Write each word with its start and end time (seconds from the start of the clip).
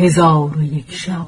هزار 0.00 0.58
و 0.58 0.62
یک 0.62 0.92
شب. 0.92 1.26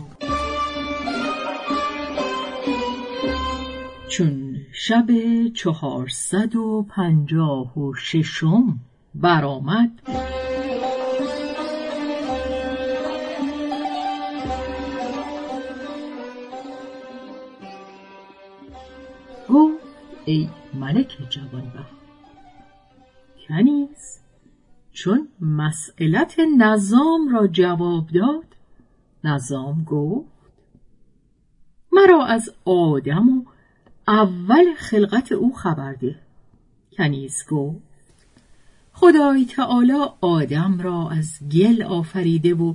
چون 4.08 4.56
شب 4.72 5.06
چهارصد 5.54 6.56
و 6.56 6.86
پنجاه 6.90 7.78
و 7.78 7.94
ششم 7.94 8.80
برآمد 9.14 9.90
ای 20.24 20.48
ملک 20.74 21.18
جوانبخت 21.30 21.96
کنیز 23.48 24.20
چون 24.92 25.28
مسئلت 25.40 26.36
نظام 26.58 27.28
را 27.32 27.46
جواب 27.46 28.06
داد 28.06 28.59
نظام 29.24 29.84
گفت 29.84 30.28
مرا 31.92 32.26
از 32.26 32.50
آدم 32.64 33.28
و 33.28 33.44
اول 34.08 34.74
خلقت 34.76 35.32
او 35.32 35.54
خبر 35.54 35.92
ده. 35.92 36.16
کنیز 36.92 37.44
گفت 37.50 37.90
خدای 38.92 39.44
تعالی 39.44 39.98
آدم 40.20 40.80
را 40.80 41.10
از 41.10 41.38
گل 41.52 41.82
آفریده 41.82 42.54
و 42.54 42.74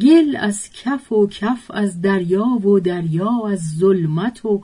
گل 0.00 0.36
از 0.36 0.70
کف 0.72 1.12
و 1.12 1.26
کف 1.26 1.70
از 1.70 2.00
دریا 2.00 2.46
و 2.46 2.80
دریا 2.80 3.48
از 3.48 3.60
ظلمت 3.78 4.44
و 4.44 4.62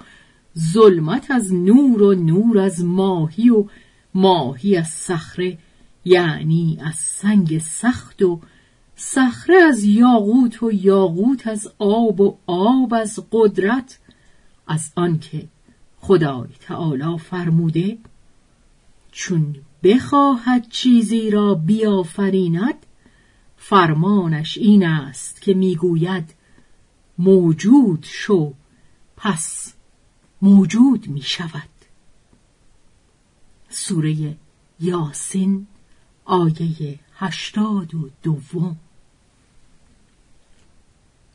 ظلمت 0.73 1.31
از 1.31 1.55
نور 1.55 2.03
و 2.03 2.15
نور 2.15 2.59
از 2.59 2.84
ماهی 2.84 3.51
و 3.51 3.65
ماهی 4.15 4.77
از 4.77 4.89
صخره 4.89 5.59
یعنی 6.05 6.79
از 6.84 6.95
سنگ 6.95 7.59
سخت 7.59 8.23
و 8.23 8.41
صخره 9.05 9.56
از 9.56 9.84
یاقوت 9.84 10.62
و 10.62 10.72
یاقوت 10.72 11.47
از 11.47 11.72
آب 11.78 12.20
و 12.20 12.39
آب 12.47 12.95
از 12.95 13.19
قدرت 13.33 13.98
از 14.67 14.92
آنکه 14.97 15.48
خدای 16.00 16.48
تعالی 16.61 17.19
فرموده 17.19 17.98
چون 19.12 19.56
بخواهد 19.83 20.69
چیزی 20.69 21.31
را 21.31 21.55
بیافریند 21.55 22.86
فرمانش 23.56 24.59
این 24.59 24.86
است 24.86 25.42
که 25.42 25.55
می‌گوید 25.55 26.34
موجود 27.19 28.06
شو 28.09 28.55
پس 29.16 29.75
موجود 30.42 31.09
می 31.09 31.22
شود 31.22 31.69
سوره 33.69 34.37
یاسین 34.81 35.66
آیه 36.25 36.98
هشتاد 37.14 37.94
و 37.94 38.11
دوم 38.22 38.77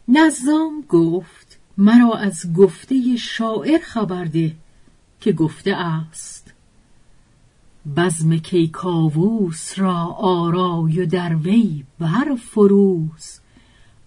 نظام 0.08 0.82
گفت 0.90 1.60
مرا 1.78 2.14
از 2.14 2.54
گفته 2.54 3.16
شاعر 3.16 3.80
خبر 3.80 4.26
ده 4.26 4.56
که 5.22 5.32
گفته 5.32 5.76
است. 5.76 6.54
بزم 7.98 8.38
کیکاووس 8.38 9.80
را 9.80 10.04
آرای 10.20 11.00
و 11.00 11.06
در 11.06 11.36
وی 11.36 11.84
بر 12.00 12.36
فروز 12.36 13.40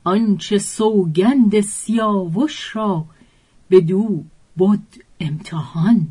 آنچه 0.05 0.59
سوگند 0.59 1.61
سیاوش 1.61 2.77
را 2.77 3.05
بدو 3.71 4.25
بد 4.59 5.03
امتحان. 5.21 6.09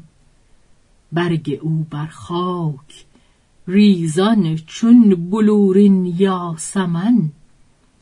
برگ 1.12 1.59
او 1.62 1.86
بر 1.90 2.08
خاک 2.08 3.06
ریزان 3.68 4.56
چون 4.56 5.30
بلورین 5.30 6.06
یاسمن. 6.06 7.31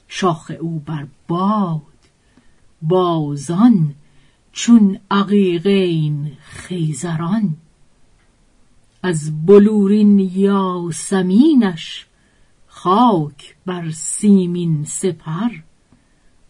شاخ 0.07 0.51
او 0.59 0.79
بر 0.79 1.07
باد. 1.27 1.81
بازان 2.81 3.95
چون 4.51 4.99
عقیقین 5.11 6.37
خیزران. 6.41 7.57
از 9.03 9.45
بلورین 9.45 10.19
یاسمینش 10.19 12.05
خاک 12.67 13.55
بر 13.65 13.91
سیمین 13.91 14.83
سپر. 14.83 15.49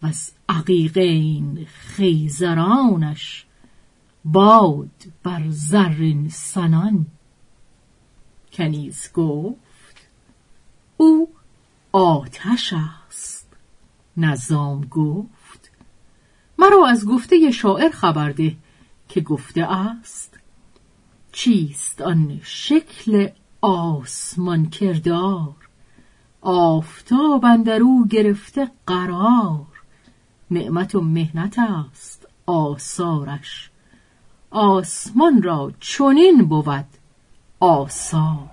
و 0.02 0.06
از 0.06 0.32
عقیقین 0.48 1.66
خیزرانش 1.66 3.46
باد 4.24 4.90
بر 5.22 5.44
زرین 5.48 6.28
سنان. 6.28 7.06
کنیز 8.52 9.12
گفت 9.12 10.08
او 10.96 11.28
آتش 11.92 12.74
است. 13.08 13.47
نظام 14.18 14.84
گفت. 14.84 15.70
مرا 16.58 16.86
از 16.86 17.06
گفته 17.06 17.50
شاعر 17.50 17.90
خبر 17.90 18.30
ده 18.30 18.56
که 19.08 19.20
گفته 19.20 19.62
است 19.62 20.38
چیست 21.32 22.00
آن 22.00 22.40
شکل 22.42 23.28
آسمان 23.60 24.70
کردار؟ 24.70 25.54
آفتاب 26.40 27.44
اندرو 27.44 28.06
گرفته 28.10 28.70
قرار. 28.86 29.66
نعمت 30.50 30.94
و 30.94 31.00
مهنت 31.00 31.58
است 31.58 32.26
آثارش. 32.46 33.70
آسمان 34.50 35.42
را 35.42 35.72
چنین 35.80 36.44
بود 36.44 36.86
آثار. 37.60 38.50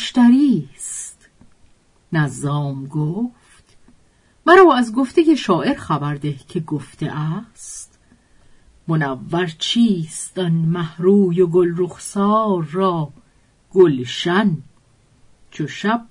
انگشتری 0.00 0.68
نظام 2.12 2.86
گفت 2.86 3.76
مرا 4.46 4.74
از 4.74 4.94
گفته 4.94 5.34
شاعر 5.34 5.74
خبر 5.74 6.14
ده 6.14 6.36
که 6.48 6.60
گفته 6.60 7.18
است. 7.18 7.98
منور 8.88 9.46
چیست 9.58 10.38
آن 10.38 10.52
محروی 10.52 11.40
و 11.40 11.46
گل 11.46 11.74
رخسار 11.76 12.64
را؟ 12.64 13.12
گلشن 13.72 14.56
چو 15.50 15.66
شب 15.66 16.06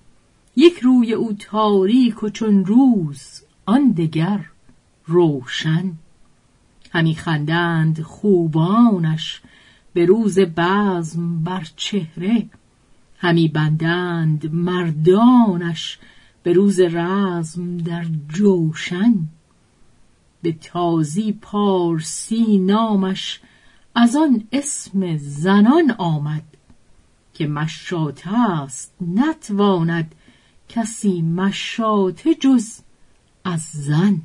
یک 0.56 0.79
روی 0.79 1.13
او 1.13 1.33
تاریک 1.33 2.23
و 2.23 2.29
چون 2.29 2.66
روز 2.66 3.41
آن 3.66 3.91
دگر 3.91 4.45
روشن. 5.06 5.94
همی 6.91 7.16
خندند 7.16 8.01
خوبانش 8.01 9.41
به 9.94 10.06
روز 10.06 10.39
بزم 10.39 11.44
بر 11.44 11.67
چهره. 11.75 12.50
همی 13.22 13.47
بندند 13.47 14.53
مردانش 14.53 16.00
به 16.44 16.53
روز 16.53 16.80
رزم 16.80 17.78
در 17.78 18.06
جوشن. 18.30 19.13
به 20.41 20.52
تازی 20.52 21.31
پارسی 21.31 22.57
نامش 22.57 23.40
از 23.96 24.16
آن 24.16 24.44
اسم 24.52 25.18
زنان 25.18 25.91
آمد 25.97 26.44
که 27.34 27.47
مشاته 27.47 28.52
است 28.52 28.94
نتواند 29.02 30.16
کسی 30.69 31.22
مشاته 31.22 32.36
جز 32.36 32.80
از 33.44 33.62
زن. 33.62 34.22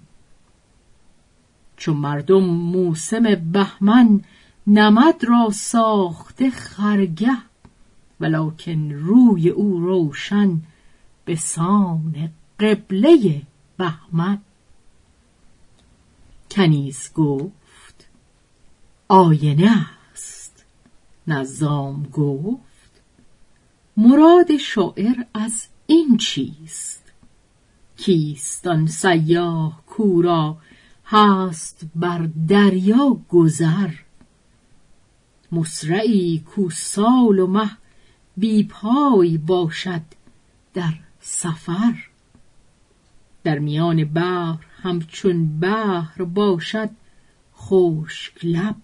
چو 1.76 1.94
مردم 1.94 2.44
موسم 2.44 3.34
بهمن 3.34 4.20
نمد 4.66 5.24
را 5.24 5.50
ساخته 5.50 6.50
خرگه 6.50 7.36
ولکن 8.20 8.90
روی 8.90 9.48
او 9.48 9.80
روشن 9.80 10.60
به 11.24 11.36
سان 11.36 12.30
قبله 12.60 13.42
بهمن. 13.76 14.38
کنیز 16.50 17.10
گفت 17.14 18.08
آینه 19.08 19.86
است. 20.12 20.64
نظام 21.26 22.02
گفت 22.02 23.00
مراد 23.96 24.56
شاعر 24.56 25.24
از 25.34 25.66
این 25.86 26.16
چیست؟ 26.16 27.02
کیست 27.96 28.66
آن 28.66 28.86
سیاه 28.86 29.82
کورا 29.86 30.56
هست 31.06 31.84
بر 31.94 32.28
دریا 32.48 33.20
گذر؟ 33.28 33.90
مصرعی 35.52 36.38
کو 36.38 36.70
سال 36.70 37.38
و 37.38 37.46
مه 37.46 37.70
بی 38.36 38.64
پای 38.64 39.38
باشد 39.38 40.02
در 40.74 40.94
سفر. 41.20 41.94
در 43.44 43.58
میان 43.58 44.04
بحر 44.04 44.64
همچون 44.82 45.60
بحر 45.60 46.24
باشد 46.24 46.90
خشک 47.56 48.44
لب. 48.44 48.76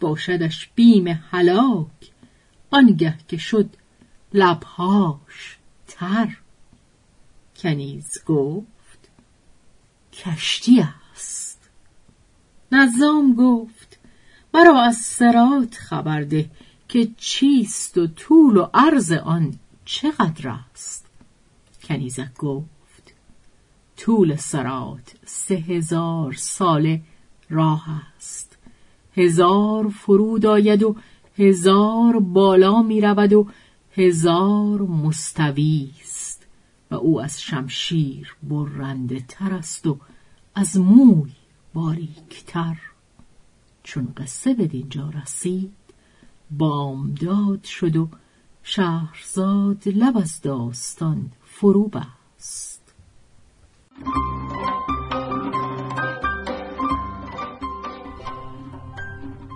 باشدش 0.00 0.68
بیم 0.74 1.08
هلاک 1.30 2.12
آنگه 2.70 3.18
که 3.28 3.36
شد 3.36 3.70
لبهاش 4.32 5.58
تر. 5.86 6.36
کنیز 7.56 8.24
گفت 8.26 9.10
کشتی 10.12 10.86
است. 11.12 11.70
نظام 12.72 13.34
گفت 13.34 13.98
مرا 14.54 14.82
از 14.82 14.96
سرات 14.96 15.74
خبر 15.74 16.22
ده. 16.22 16.50
که 16.88 17.08
چیست 17.16 17.98
و 17.98 18.06
طول 18.06 18.56
و 18.56 18.66
عرض 18.74 19.12
آن 19.12 19.54
چقدر 19.84 20.48
است؟ 20.48 21.06
کنیزک 21.82 22.36
گفت 22.38 23.14
طول 23.96 24.36
سرات 24.36 25.14
سه 25.24 25.54
هزار 25.54 26.32
ساله 26.32 27.02
راه 27.50 27.84
است. 28.16 28.58
هزار 29.14 29.88
فرود 29.88 30.46
آید 30.46 30.82
و 30.82 30.96
هزار 31.38 32.20
بالا 32.20 32.82
می 32.82 33.00
رود 33.00 33.32
و 33.32 33.48
هزار 33.92 34.82
مستوی 34.82 35.90
است 36.00 36.46
و 36.90 36.94
او 36.94 37.20
از 37.20 37.42
شمشیر 37.42 38.36
برنده 38.42 39.24
تر 39.28 39.52
است 39.52 39.86
و 39.86 39.98
از 40.54 40.76
موی 40.76 41.32
باریکتر. 41.74 42.76
چون 43.82 44.12
قصه 44.16 44.54
به 44.54 44.66
دینجا 44.66 45.10
رسید 45.22 45.77
بامداد 46.50 47.64
شد 47.64 47.96
و 47.96 48.08
شهرزاد 48.62 49.88
لب 49.88 50.16
از 50.16 50.40
داستان 50.40 51.30
فرو 51.44 51.88
بست. 51.88 52.94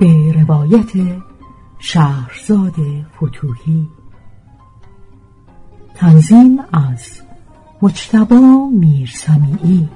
به 0.00 0.33
روایت 0.33 1.23
شهرزاد 1.79 2.75
فتوهی 3.17 3.88
تنظیم 5.95 6.59
از 6.73 7.21
مجتبا 7.83 8.69
میرسمیعی. 8.73 9.88